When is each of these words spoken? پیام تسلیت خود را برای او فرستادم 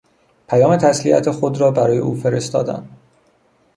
پیام 0.49 0.77
تسلیت 0.77 1.31
خود 1.31 1.61
را 1.61 1.71
برای 1.71 1.97
او 1.97 2.15
فرستادم 2.15 2.87